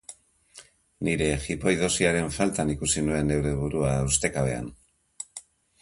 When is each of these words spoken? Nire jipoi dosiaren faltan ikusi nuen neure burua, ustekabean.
Nire 1.07 1.27
jipoi 1.43 1.75
dosiaren 1.83 2.33
faltan 2.39 2.73
ikusi 2.77 3.07
nuen 3.11 3.31
neure 3.33 3.55
burua, 3.61 3.95
ustekabean. 4.13 4.77